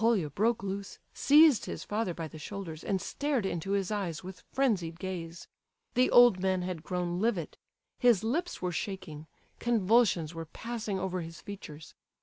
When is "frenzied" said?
4.51-4.99